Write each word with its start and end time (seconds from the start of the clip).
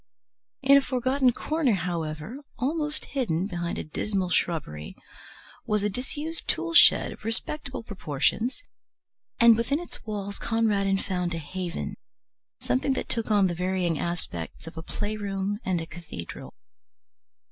In 0.63 0.77
a 0.77 0.81
forgotten 0.81 1.31
corner, 1.31 1.73
however, 1.75 2.39
almost 2.57 3.05
hidden 3.05 3.45
behind 3.45 3.77
a 3.77 3.83
dismal 3.83 4.31
shrubbery, 4.31 4.95
was 5.67 5.83
a 5.83 5.91
disused 5.91 6.47
tool 6.47 6.73
shed 6.73 7.11
of 7.11 7.23
respectable 7.23 7.83
proportions, 7.83 8.63
and 9.39 9.55
within 9.55 9.79
its 9.79 10.03
walls 10.03 10.39
Conradin 10.39 10.97
found 10.97 11.35
a 11.35 11.37
haven, 11.37 11.97
something 12.61 12.93
that 12.93 13.09
took 13.09 13.29
on 13.29 13.45
the 13.45 13.53
varying 13.53 13.99
aspects 13.99 14.65
of 14.65 14.75
a 14.75 14.81
playroom 14.81 15.59
and 15.63 15.79
a 15.79 15.85
cathedral. 15.85 16.55